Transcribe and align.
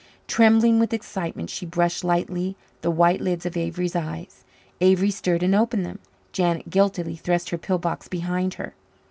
Trembling 0.25 0.79
with 0.79 0.95
excitement, 0.95 1.51
she 1.51 1.63
brushed 1.63 2.03
lightly 2.03 2.55
the 2.81 2.89
white 2.89 3.21
lids 3.21 3.45
of 3.45 3.55
Avery's 3.55 3.95
eyes. 3.95 4.43
Avery 4.79 5.11
stirred 5.11 5.43
and 5.43 5.53
opened 5.53 5.85
them. 5.85 5.99
Janet 6.31 6.71
guiltily 6.71 7.15
thrust 7.15 7.51
her 7.51 7.57
pill 7.59 7.77
box 7.77 8.07
behind 8.07 8.55
her. 8.55 8.73